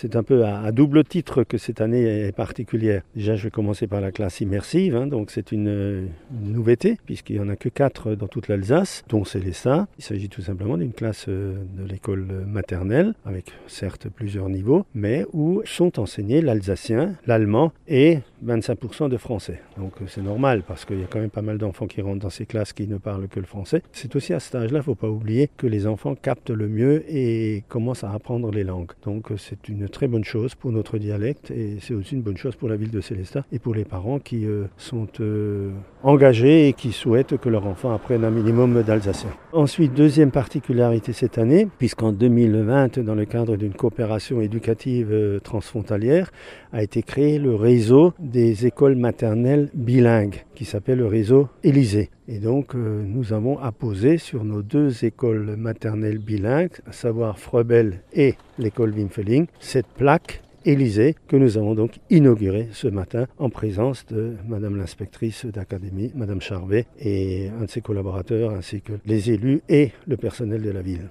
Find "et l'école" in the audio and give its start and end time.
58.12-58.94